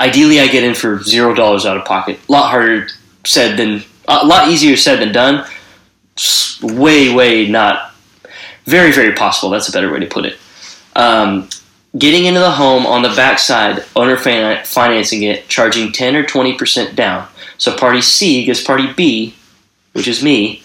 Ideally, 0.00 0.40
I 0.40 0.46
get 0.46 0.64
in 0.64 0.74
for 0.74 0.96
$0 0.96 1.66
out 1.66 1.76
of 1.76 1.84
pocket. 1.84 2.18
A 2.26 2.32
lot 2.32 2.48
harder 2.48 2.88
said 3.26 3.58
than, 3.58 3.82
a 4.08 4.24
lot 4.24 4.48
easier 4.48 4.78
said 4.78 4.98
than 4.98 5.12
done, 5.12 5.46
way, 6.62 7.14
way 7.14 7.46
not 7.46 7.92
very, 8.64 8.90
very 8.90 9.12
possible. 9.12 9.50
That's 9.50 9.68
a 9.68 9.72
better 9.72 9.92
way 9.92 10.00
to 10.00 10.06
put 10.06 10.24
it. 10.24 10.38
Um, 10.94 11.50
getting 11.98 12.24
into 12.24 12.40
the 12.40 12.52
home 12.52 12.86
on 12.86 13.02
the 13.02 13.10
backside, 13.14 13.84
owner 13.94 14.16
fin- 14.16 14.64
financing 14.64 15.24
it, 15.24 15.48
charging 15.48 15.92
10 15.92 16.16
or 16.16 16.24
20% 16.24 16.96
down. 16.96 17.28
So 17.58 17.76
party 17.76 18.00
C 18.00 18.46
gives 18.46 18.64
party 18.64 18.90
B, 18.94 19.34
which 19.92 20.08
is 20.08 20.22
me, 20.22 20.62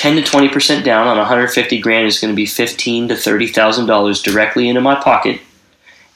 10 0.00 0.16
to 0.16 0.22
20% 0.22 0.82
down 0.82 1.06
on 1.06 1.18
150 1.18 1.78
grand 1.78 2.06
is 2.06 2.18
going 2.18 2.32
to 2.32 2.36
be 2.36 2.46
15 2.46 3.08
to 3.08 3.16
30,000 3.16 3.84
dollars 3.84 4.22
directly 4.22 4.66
into 4.66 4.80
my 4.80 4.94
pocket. 4.94 5.42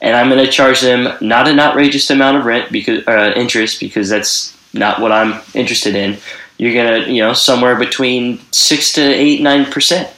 And 0.01 0.15
I'm 0.15 0.27
going 0.27 0.43
to 0.43 0.51
charge 0.51 0.81
them 0.81 1.15
not 1.21 1.47
an 1.47 1.59
outrageous 1.59 2.09
amount 2.09 2.37
of 2.37 2.45
rent 2.45 2.71
because 2.71 3.07
uh, 3.07 3.33
interest 3.35 3.79
because 3.79 4.09
that's 4.09 4.57
not 4.73 4.99
what 4.99 5.11
I'm 5.11 5.39
interested 5.53 5.95
in. 5.95 6.17
You're 6.57 6.73
going 6.73 7.03
to, 7.03 7.11
you 7.11 7.21
know, 7.21 7.33
somewhere 7.33 7.75
between 7.75 8.39
6 8.51 8.93
to 8.93 9.01
8 9.03 9.41
9%. 9.41 10.09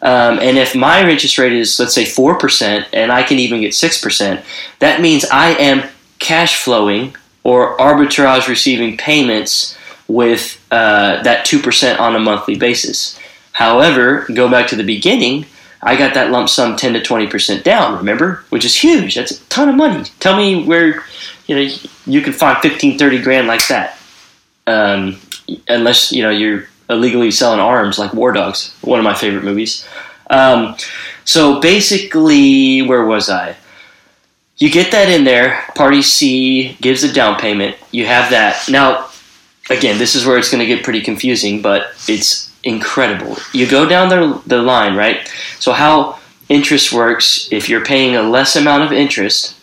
Um, 0.00 0.38
and 0.38 0.56
if 0.56 0.74
my 0.74 1.06
interest 1.06 1.36
rate 1.36 1.52
is, 1.52 1.78
let's 1.78 1.94
say, 1.94 2.04
4%, 2.04 2.86
and 2.94 3.12
I 3.12 3.22
can 3.22 3.38
even 3.38 3.60
get 3.60 3.72
6%, 3.72 4.42
that 4.78 5.02
means 5.02 5.26
I 5.26 5.50
am 5.50 5.90
cash 6.20 6.56
flowing 6.64 7.14
or 7.44 7.76
arbitrage 7.76 8.48
receiving 8.48 8.96
payments 8.96 9.76
with 10.10 10.60
uh, 10.70 11.22
that 11.22 11.46
2% 11.46 12.00
on 12.00 12.16
a 12.16 12.18
monthly 12.18 12.56
basis. 12.56 13.18
However, 13.52 14.26
go 14.34 14.48
back 14.48 14.68
to 14.68 14.76
the 14.76 14.82
beginning, 14.82 15.46
I 15.82 15.96
got 15.96 16.14
that 16.14 16.30
lump 16.30 16.48
sum 16.48 16.76
10 16.76 16.94
to 16.94 17.00
20% 17.00 17.62
down, 17.62 17.96
remember? 17.96 18.44
Which 18.50 18.64
is 18.64 18.76
huge. 18.76 19.14
That's 19.14 19.32
a 19.32 19.44
ton 19.44 19.68
of 19.68 19.76
money. 19.76 20.04
Tell 20.20 20.36
me 20.36 20.64
where 20.64 21.04
you 21.46 21.56
know 21.56 21.74
you 22.06 22.20
can 22.20 22.32
find 22.32 22.58
15, 22.58 22.98
30 22.98 23.22
grand 23.22 23.46
like 23.46 23.66
that. 23.68 23.98
Um, 24.66 25.18
unless, 25.68 26.12
you 26.12 26.22
know, 26.22 26.30
you're 26.30 26.66
illegally 26.88 27.30
selling 27.30 27.60
arms 27.60 27.98
like 27.98 28.12
War 28.12 28.32
Dogs, 28.32 28.74
one 28.82 28.98
of 28.98 29.04
my 29.04 29.14
favorite 29.14 29.44
movies. 29.44 29.86
Um, 30.28 30.76
so 31.24 31.60
basically, 31.60 32.82
where 32.82 33.04
was 33.04 33.30
I? 33.30 33.56
You 34.58 34.70
get 34.70 34.92
that 34.92 35.08
in 35.08 35.24
there. 35.24 35.64
Party 35.74 36.02
C 36.02 36.76
gives 36.82 37.02
a 37.02 37.12
down 37.12 37.38
payment. 37.40 37.76
You 37.90 38.06
have 38.06 38.30
that. 38.30 38.68
Now, 38.68 39.09
again, 39.70 39.98
this 39.98 40.14
is 40.14 40.26
where 40.26 40.36
it's 40.36 40.50
going 40.50 40.60
to 40.60 40.66
get 40.66 40.84
pretty 40.84 41.00
confusing, 41.00 41.62
but 41.62 41.92
it's 42.08 42.50
incredible. 42.62 43.36
You 43.52 43.66
go 43.66 43.88
down 43.88 44.08
the, 44.08 44.42
the 44.46 44.62
line, 44.62 44.94
right? 44.96 45.26
So, 45.58 45.72
how 45.72 46.18
interest 46.48 46.92
works 46.92 47.48
if 47.50 47.68
you're 47.68 47.84
paying 47.84 48.16
a 48.16 48.22
less 48.22 48.56
amount 48.56 48.82
of 48.82 48.92
interest, 48.92 49.56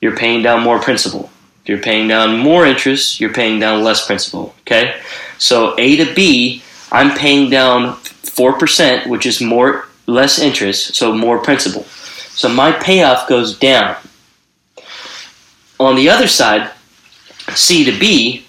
you're 0.00 0.16
paying 0.16 0.42
down 0.42 0.62
more 0.62 0.80
principal. 0.80 1.30
If 1.62 1.68
you're 1.68 1.78
paying 1.78 2.08
down 2.08 2.38
more 2.38 2.66
interest, 2.66 3.20
you're 3.20 3.32
paying 3.32 3.60
down 3.60 3.84
less 3.84 4.06
principal. 4.06 4.54
Okay? 4.62 5.00
So, 5.38 5.74
A 5.78 5.96
to 5.96 6.14
B, 6.14 6.62
I'm 6.90 7.16
paying 7.16 7.48
down 7.48 7.96
4%, 7.96 9.06
which 9.06 9.24
is 9.24 9.40
more 9.40 9.86
less 10.06 10.38
interest, 10.38 10.94
so 10.94 11.14
more 11.14 11.38
principal. 11.38 11.84
So 12.34 12.48
my 12.48 12.72
payoff 12.72 13.28
goes 13.28 13.58
down. 13.58 13.96
On 15.78 15.96
the 15.96 16.08
other 16.08 16.28
side, 16.28 16.70
C 17.54 17.84
to 17.84 17.98
B, 17.98 18.44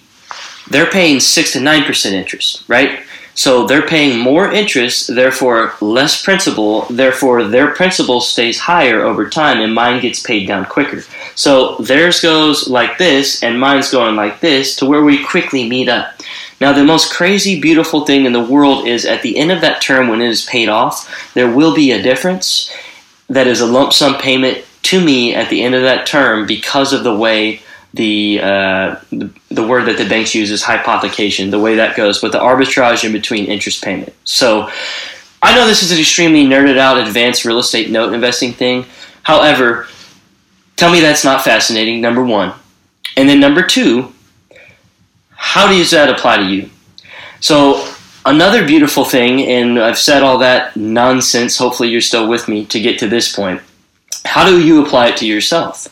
they're 0.73 0.89
paying 0.89 1.19
6 1.19 1.53
to 1.53 1.59
9% 1.59 2.11
interest, 2.11 2.63
right? 2.67 2.99
So 3.35 3.65
they're 3.65 3.87
paying 3.87 4.19
more 4.19 4.51
interest, 4.51 5.13
therefore 5.13 5.73
less 5.81 6.21
principal, 6.21 6.81
therefore 6.89 7.43
their 7.45 7.73
principal 7.73 8.21
stays 8.21 8.59
higher 8.59 9.01
over 9.01 9.29
time 9.29 9.59
and 9.59 9.73
mine 9.73 10.01
gets 10.01 10.21
paid 10.21 10.47
down 10.47 10.65
quicker. 10.65 11.03
So 11.35 11.77
theirs 11.77 12.21
goes 12.21 12.67
like 12.67 12.97
this 12.97 13.41
and 13.41 13.59
mine's 13.59 13.91
going 13.91 14.15
like 14.15 14.39
this 14.39 14.75
to 14.77 14.85
where 14.85 15.03
we 15.03 15.23
quickly 15.23 15.67
meet 15.67 15.89
up. 15.89 16.13
Now, 16.61 16.73
the 16.73 16.83
most 16.83 17.11
crazy, 17.11 17.59
beautiful 17.59 18.05
thing 18.05 18.25
in 18.25 18.33
the 18.33 18.43
world 18.43 18.87
is 18.87 19.05
at 19.05 19.21
the 19.21 19.37
end 19.37 19.51
of 19.51 19.61
that 19.61 19.81
term, 19.81 20.07
when 20.07 20.21
it 20.21 20.29
is 20.29 20.45
paid 20.45 20.69
off, 20.69 21.33
there 21.33 21.51
will 21.51 21.75
be 21.75 21.91
a 21.91 22.01
difference 22.01 22.71
that 23.27 23.47
is 23.47 23.61
a 23.61 23.65
lump 23.65 23.93
sum 23.93 24.15
payment 24.15 24.63
to 24.83 25.03
me 25.03 25.33
at 25.33 25.49
the 25.49 25.63
end 25.63 25.75
of 25.75 25.81
that 25.81 26.05
term 26.05 26.45
because 26.45 26.93
of 26.93 27.03
the 27.03 27.15
way 27.15 27.61
the, 27.93 28.39
uh, 28.41 28.95
the, 29.11 29.29
the 29.49 29.67
word 29.67 29.85
that 29.85 29.97
the 29.97 30.09
banks 30.09 30.33
use 30.33 30.49
is 30.49 30.63
hypothecation, 30.63 31.51
the 31.51 31.59
way 31.59 31.75
that 31.75 31.95
goes, 31.95 32.19
but 32.19 32.31
the 32.31 32.39
arbitrage 32.39 33.03
in 33.03 33.11
between 33.11 33.45
interest 33.45 33.83
payment. 33.83 34.13
So 34.23 34.69
I 35.41 35.53
know 35.55 35.67
this 35.67 35.83
is 35.83 35.91
an 35.91 35.99
extremely 35.99 36.45
nerded 36.45 36.77
out, 36.77 36.97
advanced 36.97 37.45
real 37.45 37.59
estate 37.59 37.91
note 37.91 38.13
investing 38.13 38.53
thing. 38.53 38.85
However, 39.21 39.87
tell 40.75 40.91
me 40.91 41.01
that's 41.01 41.23
not 41.23 41.43
fascinating, 41.43 42.01
number 42.01 42.23
one. 42.23 42.53
And 43.15 43.29
then 43.29 43.39
number 43.39 43.61
two, 43.61 44.13
how 45.35 45.67
does 45.67 45.91
that 45.91 46.09
apply 46.09 46.37
to 46.37 46.45
you? 46.45 46.69
So, 47.41 47.93
another 48.25 48.65
beautiful 48.65 49.03
thing, 49.03 49.41
and 49.41 49.77
I've 49.77 49.97
said 49.97 50.23
all 50.23 50.37
that 50.39 50.75
nonsense, 50.77 51.57
hopefully 51.57 51.89
you're 51.89 52.01
still 52.01 52.27
with 52.27 52.47
me 52.47 52.65
to 52.67 52.79
get 52.79 52.97
to 52.99 53.07
this 53.07 53.35
point. 53.35 53.61
How 54.25 54.45
do 54.45 54.65
you 54.65 54.83
apply 54.85 55.09
it 55.09 55.17
to 55.17 55.27
yourself? 55.27 55.87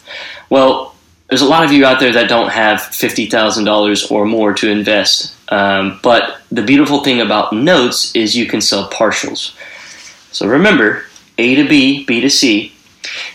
Well, 0.50 0.90
there's 1.31 1.41
a 1.41 1.47
lot 1.47 1.63
of 1.63 1.71
you 1.71 1.85
out 1.85 2.01
there 2.01 2.11
that 2.11 2.27
don't 2.27 2.50
have 2.50 2.79
$50,000 2.79 4.11
or 4.11 4.25
more 4.25 4.51
to 4.51 4.69
invest. 4.69 5.33
Um, 5.47 5.97
but 6.03 6.41
the 6.51 6.61
beautiful 6.61 7.05
thing 7.05 7.21
about 7.21 7.53
notes 7.53 8.13
is 8.13 8.35
you 8.35 8.47
can 8.47 8.59
sell 8.59 8.89
partials. 8.89 9.55
So 10.33 10.45
remember, 10.45 11.05
A 11.38 11.55
to 11.55 11.69
B, 11.69 12.03
B 12.03 12.19
to 12.19 12.29
C. 12.29 12.73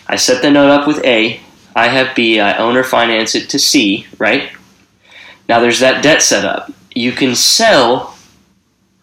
I 0.05 0.15
set 0.15 0.43
the 0.43 0.51
note 0.51 0.69
up 0.69 0.87
with 0.87 1.03
A. 1.05 1.41
I 1.75 1.87
have 1.87 2.15
B. 2.15 2.39
I 2.39 2.57
own 2.57 2.77
or 2.77 2.83
finance 2.83 3.33
it 3.33 3.49
to 3.49 3.57
C, 3.57 4.05
right? 4.19 4.51
Now 5.49 5.59
there's 5.59 5.79
that 5.79 6.03
debt 6.03 6.21
set 6.21 6.45
up. 6.45 6.71
You 6.93 7.11
can 7.13 7.33
sell 7.33 8.15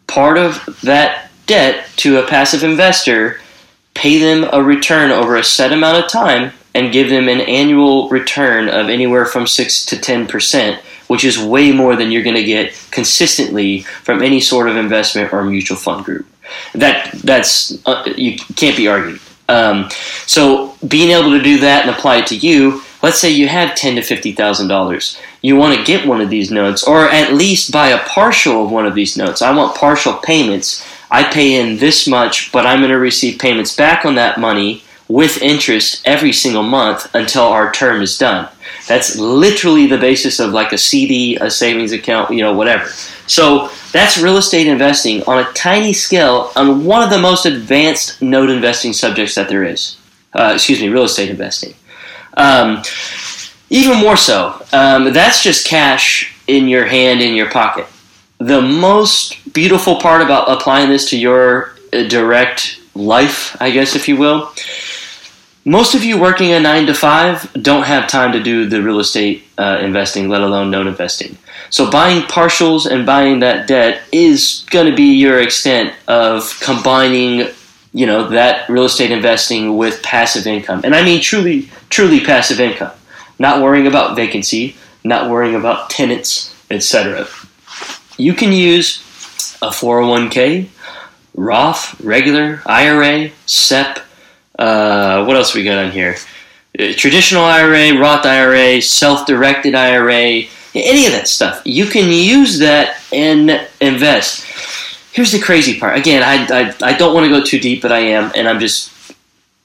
part 0.06 0.38
of 0.38 0.78
that 0.84 1.32
debt 1.46 1.88
to 1.96 2.18
a 2.18 2.28
passive 2.28 2.62
investor, 2.62 3.40
pay 3.94 4.18
them 4.18 4.48
a 4.52 4.62
return 4.62 5.10
over 5.10 5.34
a 5.34 5.42
set 5.42 5.72
amount 5.72 6.04
of 6.04 6.08
time, 6.08 6.52
and 6.74 6.92
give 6.92 7.08
them 7.08 7.28
an 7.28 7.40
annual 7.40 8.08
return 8.08 8.68
of 8.68 8.88
anywhere 8.88 9.24
from 9.24 9.46
6 9.46 9.86
to 9.86 9.96
10%, 9.96 10.76
which 11.06 11.24
is 11.24 11.38
way 11.38 11.72
more 11.72 11.96
than 11.96 12.10
you're 12.10 12.22
going 12.22 12.36
to 12.36 12.44
get 12.44 12.74
consistently 12.90 13.82
from 13.82 14.22
any 14.22 14.40
sort 14.40 14.68
of 14.68 14.76
investment 14.76 15.32
or 15.32 15.44
mutual 15.44 15.76
fund 15.76 16.04
group. 16.04 16.26
That 16.74 17.12
that's 17.24 17.78
uh, 17.86 18.04
you 18.16 18.36
can't 18.56 18.76
be 18.76 18.86
argued. 18.86 19.20
Um, 19.48 19.88
so 20.26 20.76
being 20.86 21.10
able 21.10 21.30
to 21.30 21.42
do 21.42 21.58
that 21.60 21.86
and 21.86 21.96
apply 21.96 22.18
it 22.18 22.26
to 22.28 22.36
you, 22.36 22.82
let's 23.02 23.18
say 23.18 23.30
you 23.30 23.48
have 23.48 23.74
ten 23.74 23.96
to 23.96 24.02
fifty 24.02 24.32
thousand 24.32 24.68
dollars 24.68 25.18
you 25.44 25.56
want 25.56 25.76
to 25.76 25.84
get 25.84 26.08
one 26.08 26.22
of 26.22 26.30
these 26.30 26.50
notes, 26.50 26.82
or 26.84 27.06
at 27.06 27.34
least 27.34 27.70
buy 27.70 27.88
a 27.88 28.02
partial 28.06 28.64
of 28.64 28.70
one 28.70 28.86
of 28.86 28.94
these 28.94 29.14
notes. 29.14 29.42
I 29.42 29.54
want 29.54 29.76
partial 29.76 30.14
payments. 30.14 30.82
I 31.10 31.22
pay 31.22 31.60
in 31.60 31.76
this 31.76 32.08
much, 32.08 32.50
but 32.50 32.64
I'm 32.64 32.78
going 32.78 32.90
to 32.90 32.98
receive 32.98 33.38
payments 33.38 33.76
back 33.76 34.06
on 34.06 34.14
that 34.14 34.40
money 34.40 34.84
with 35.08 35.42
interest 35.42 36.02
every 36.04 36.32
single 36.32 36.62
month 36.62 37.14
until 37.14 37.44
our 37.44 37.70
term 37.72 38.02
is 38.02 38.16
done. 38.16 38.48
That's 38.88 39.16
literally 39.18 39.86
the 39.86 39.98
basis 39.98 40.40
of 40.40 40.52
like 40.52 40.72
a 40.72 40.78
CD, 40.78 41.36
a 41.36 41.50
savings 41.50 41.92
account, 41.92 42.30
you 42.30 42.42
know, 42.42 42.54
whatever. 42.54 42.86
So 43.26 43.70
that's 43.92 44.18
real 44.18 44.36
estate 44.36 44.66
investing 44.66 45.22
on 45.24 45.38
a 45.38 45.52
tiny 45.52 45.92
scale 45.92 46.50
on 46.56 46.84
one 46.84 47.02
of 47.02 47.10
the 47.10 47.18
most 47.18 47.46
advanced 47.46 48.20
note 48.20 48.50
investing 48.50 48.92
subjects 48.92 49.34
that 49.34 49.48
there 49.48 49.64
is. 49.64 49.96
Uh, 50.32 50.52
excuse 50.54 50.80
me, 50.80 50.88
real 50.88 51.04
estate 51.04 51.30
investing. 51.30 51.74
Um, 52.36 52.82
even 53.70 53.98
more 53.98 54.16
so, 54.16 54.64
um, 54.72 55.12
that's 55.12 55.42
just 55.42 55.66
cash 55.66 56.34
in 56.46 56.68
your 56.68 56.86
hand, 56.86 57.20
in 57.20 57.34
your 57.34 57.50
pocket. 57.50 57.86
The 58.38 58.60
most 58.60 59.52
beautiful 59.52 60.00
part 60.00 60.22
about 60.22 60.50
applying 60.50 60.90
this 60.90 61.08
to 61.10 61.18
your 61.18 61.76
uh, 61.92 62.02
direct 62.08 62.80
life, 62.94 63.56
I 63.60 63.70
guess, 63.70 63.96
if 63.96 64.08
you 64.08 64.16
will, 64.16 64.52
most 65.64 65.94
of 65.94 66.04
you 66.04 66.20
working 66.20 66.52
a 66.52 66.60
nine 66.60 66.86
to 66.86 66.94
five 66.94 67.50
don't 67.54 67.84
have 67.84 68.08
time 68.08 68.32
to 68.32 68.42
do 68.42 68.66
the 68.66 68.82
real 68.82 69.00
estate 69.00 69.44
uh, 69.58 69.78
investing, 69.80 70.28
let 70.28 70.42
alone 70.42 70.70
note 70.70 70.86
investing. 70.86 71.38
So 71.70 71.90
buying 71.90 72.22
partials 72.22 72.90
and 72.90 73.06
buying 73.06 73.40
that 73.40 73.66
debt 73.66 74.02
is 74.12 74.66
going 74.70 74.90
to 74.90 74.94
be 74.94 75.14
your 75.14 75.40
extent 75.40 75.94
of 76.06 76.58
combining, 76.60 77.48
you 77.92 78.06
know, 78.06 78.28
that 78.28 78.68
real 78.68 78.84
estate 78.84 79.10
investing 79.10 79.76
with 79.76 80.02
passive 80.02 80.46
income, 80.46 80.82
and 80.84 80.94
I 80.94 81.02
mean 81.02 81.20
truly, 81.20 81.70
truly 81.88 82.20
passive 82.20 82.60
income 82.60 82.92
not 83.38 83.62
worrying 83.62 83.86
about 83.86 84.16
vacancy, 84.16 84.76
not 85.02 85.30
worrying 85.30 85.54
about 85.54 85.90
tenants, 85.90 86.54
etc. 86.70 87.26
You 88.16 88.34
can 88.34 88.52
use 88.52 89.00
a 89.60 89.68
401k, 89.68 90.68
Roth, 91.34 92.00
regular, 92.00 92.62
IRA, 92.64 93.30
SEP. 93.46 93.98
Uh, 94.58 95.24
what 95.24 95.36
else 95.36 95.54
we 95.54 95.64
got 95.64 95.84
on 95.84 95.90
here? 95.90 96.16
Uh, 96.78 96.92
traditional 96.96 97.44
IRA, 97.44 97.98
Roth 97.98 98.26
IRA, 98.26 98.80
self-directed 98.80 99.74
IRA, 99.74 100.42
any 100.74 101.06
of 101.06 101.12
that 101.12 101.28
stuff. 101.28 101.62
You 101.64 101.86
can 101.86 102.10
use 102.10 102.58
that 102.58 103.00
and 103.12 103.68
invest. 103.80 104.44
Here's 105.12 105.32
the 105.32 105.40
crazy 105.40 105.78
part. 105.78 105.96
Again, 105.96 106.22
I, 106.22 106.46
I, 106.62 106.74
I 106.82 106.96
don't 106.96 107.14
want 107.14 107.24
to 107.24 107.30
go 107.30 107.44
too 107.44 107.60
deep, 107.60 107.82
but 107.82 107.92
I 107.92 108.00
am, 108.00 108.32
and 108.34 108.48
I'm 108.48 108.58
just 108.58 108.92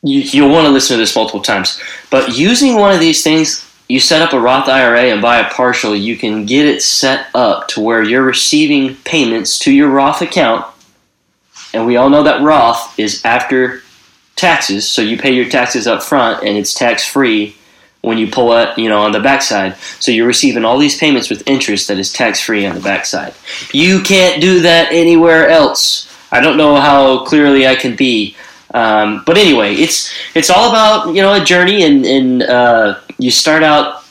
you, 0.04 0.22
you'll 0.22 0.52
want 0.52 0.66
to 0.66 0.72
listen 0.72 0.96
to 0.96 1.02
this 1.02 1.16
multiple 1.16 1.42
times. 1.42 1.82
But 2.10 2.38
using 2.38 2.76
one 2.76 2.94
of 2.94 3.00
these 3.00 3.24
things, 3.24 3.66
you 3.90 4.00
set 4.00 4.22
up 4.22 4.34
a 4.34 4.40
Roth 4.40 4.70
IRA 4.70 5.06
and 5.06 5.22
buy 5.22 5.40
a 5.40 5.50
partial, 5.50 5.96
you 5.96 6.16
can 6.16 6.46
get 6.46 6.68
it 6.68 6.82
set 6.82 7.28
up 7.34 7.68
to 7.70 7.82
where 7.82 8.04
you're 8.04 8.24
receiving 8.24 8.96
payments 8.98 9.58
to 9.60 9.74
your 9.74 9.90
Roth 9.90 10.22
account 10.22 10.66
and 11.74 11.86
we 11.86 11.98
all 11.98 12.10
know 12.10 12.24
that 12.24 12.42
Roth 12.42 12.98
is 12.98 13.24
after 13.24 13.84
taxes, 14.40 14.88
so 14.88 15.02
you 15.02 15.18
pay 15.18 15.32
your 15.32 15.50
taxes 15.50 15.88
up 15.88 16.02
front, 16.04 16.44
and 16.44 16.58
it's 16.58 16.74
tax 16.74 17.06
free 17.06 17.56
when 18.02 18.18
you 18.18 18.28
pull 18.28 18.54
it, 18.58 18.78
you 18.78 18.88
know, 18.90 19.02
on 19.02 19.12
the 19.12 19.20
backside. 19.20 19.76
So 20.00 20.12
you're 20.12 20.28
receiving 20.28 20.64
all 20.64 20.78
these 20.78 20.98
payments 20.98 21.30
with 21.30 21.48
interest 21.48 21.90
that 21.90 21.98
is 21.98 22.14
tax 22.14 22.40
free 22.40 22.66
on 22.66 22.76
the 22.76 22.82
backside. 22.82 23.34
You 23.74 24.02
can't 24.02 24.42
do 24.42 24.62
that 24.62 24.92
anywhere 24.92 25.50
else. 25.50 26.08
I 26.32 26.40
don't 26.42 26.58
know 26.58 26.76
how 26.76 27.26
clearly 27.26 27.68
I 27.68 27.76
can 27.76 27.96
be. 27.96 28.36
Um, 28.74 29.24
but 29.26 29.38
anyway, 29.38 29.74
it's 29.76 30.14
it's 30.36 30.50
all 30.50 30.70
about 30.70 31.16
you 31.16 31.22
know 31.22 31.42
a 31.42 31.44
journey, 31.44 31.84
and, 31.84 32.06
and 32.06 32.44
uh, 32.44 33.00
you 33.18 33.32
start 33.32 33.64
out 33.64 34.04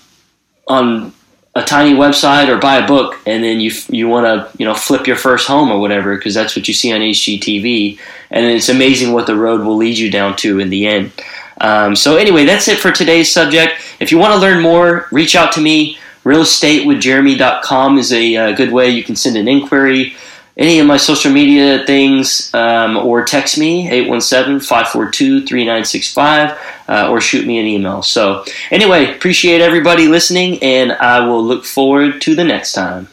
on 0.66 1.12
a 1.58 1.64
tiny 1.64 1.92
website 1.92 2.48
or 2.48 2.56
buy 2.58 2.76
a 2.76 2.86
book, 2.86 3.16
and 3.26 3.42
then 3.42 3.58
you 3.60 3.72
you 3.88 4.08
want 4.08 4.26
to 4.26 4.58
you 4.58 4.64
know 4.64 4.74
flip 4.74 5.06
your 5.06 5.16
first 5.16 5.48
home 5.48 5.70
or 5.70 5.80
whatever 5.80 6.16
because 6.16 6.34
that's 6.34 6.54
what 6.54 6.68
you 6.68 6.74
see 6.74 6.92
on 6.92 7.00
HGTV, 7.00 7.98
and 8.30 8.46
it's 8.46 8.68
amazing 8.68 9.12
what 9.12 9.26
the 9.26 9.34
road 9.34 9.62
will 9.62 9.76
lead 9.76 9.98
you 9.98 10.10
down 10.10 10.36
to 10.36 10.60
in 10.60 10.70
the 10.70 10.86
end. 10.86 11.12
Um, 11.60 11.96
so 11.96 12.16
anyway, 12.16 12.44
that's 12.44 12.68
it 12.68 12.78
for 12.78 12.92
today's 12.92 13.32
subject. 13.32 13.72
If 13.98 14.12
you 14.12 14.18
want 14.18 14.34
to 14.34 14.38
learn 14.38 14.62
more, 14.62 15.08
reach 15.10 15.34
out 15.34 15.52
to 15.52 15.60
me. 15.60 15.98
Realestatewithjeremy.com 16.24 17.98
is 17.98 18.12
a, 18.12 18.34
a 18.34 18.36
uh, 18.36 18.52
good 18.52 18.70
way 18.70 18.90
you 18.90 19.02
can 19.02 19.16
send 19.16 19.36
an 19.36 19.48
inquiry 19.48 20.14
any 20.58 20.80
of 20.80 20.86
my 20.86 20.96
social 20.96 21.32
media 21.32 21.84
things 21.86 22.52
um, 22.54 22.96
or 22.96 23.24
text 23.24 23.58
me 23.58 23.88
817-542-3965 23.88 26.58
uh, 26.88 27.10
or 27.10 27.20
shoot 27.20 27.46
me 27.46 27.58
an 27.58 27.66
email. 27.66 28.02
So 28.02 28.44
anyway 28.70 29.14
appreciate 29.14 29.60
everybody 29.60 30.08
listening 30.08 30.62
and 30.62 30.92
i 30.92 31.20
will 31.20 31.44
look 31.44 31.64
forward 31.64 32.20
to 32.22 32.34
the 32.34 32.44
next 32.44 32.72
time 32.72 33.08